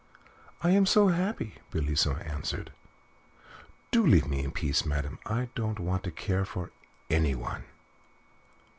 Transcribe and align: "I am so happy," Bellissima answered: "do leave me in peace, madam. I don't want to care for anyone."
"I 0.63 0.71
am 0.71 0.87
so 0.87 1.09
happy," 1.09 1.57
Bellissima 1.69 2.21
answered: 2.25 2.71
"do 3.91 4.03
leave 4.03 4.25
me 4.25 4.43
in 4.43 4.49
peace, 4.49 4.83
madam. 4.83 5.19
I 5.27 5.49
don't 5.53 5.79
want 5.79 6.01
to 6.05 6.11
care 6.11 6.43
for 6.43 6.71
anyone." 7.11 7.65